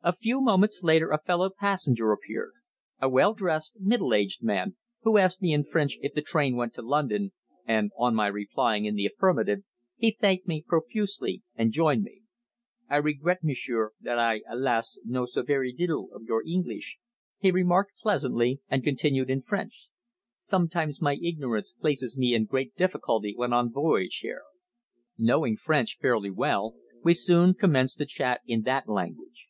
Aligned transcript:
A 0.00 0.12
few 0.12 0.40
moments 0.40 0.82
later 0.82 1.10
a 1.10 1.20
fellow 1.20 1.50
passenger 1.50 2.12
appeared, 2.12 2.52
a 2.98 3.10
well 3.10 3.34
dressed, 3.34 3.78
middle 3.78 4.14
aged 4.14 4.42
man, 4.42 4.74
who 5.02 5.18
asked 5.18 5.42
me 5.42 5.52
in 5.52 5.64
French 5.64 5.98
if 6.00 6.14
the 6.14 6.22
train 6.22 6.56
went 6.56 6.72
to 6.74 6.80
London, 6.82 7.32
and 7.66 7.90
on 7.98 8.14
my 8.14 8.26
replying 8.26 8.86
in 8.86 8.94
the 8.94 9.04
affirmative, 9.04 9.64
he 9.98 10.16
thanked 10.18 10.48
me 10.48 10.64
profusely 10.66 11.42
and 11.56 11.72
joined 11.72 12.04
me. 12.04 12.22
"I 12.88 12.96
regret, 12.96 13.44
m'sieur, 13.44 13.92
that 14.00 14.18
I, 14.18 14.40
alas! 14.48 14.98
know 15.04 15.26
so 15.26 15.42
very 15.42 15.74
leetle 15.78 16.08
of 16.14 16.22
your 16.22 16.42
Engleesh," 16.42 16.96
he 17.38 17.50
remarked 17.50 17.92
pleasantly, 18.00 18.60
and 18.70 18.82
continued 18.82 19.28
in 19.28 19.42
French: 19.42 19.90
"Sometimes 20.38 21.02
my 21.02 21.18
ignorance 21.22 21.72
places 21.78 22.16
me 22.16 22.32
in 22.34 22.46
great 22.46 22.74
difficulty 22.76 23.34
when 23.36 23.52
en 23.52 23.70
voyage 23.70 24.20
here." 24.22 24.44
Knowing 25.18 25.54
French 25.58 25.98
fairly 26.00 26.30
well 26.30 26.76
we 27.04 27.12
soon 27.12 27.52
commenced 27.52 27.98
to 27.98 28.06
chat 28.06 28.40
in 28.46 28.62
that 28.62 28.88
language. 28.88 29.48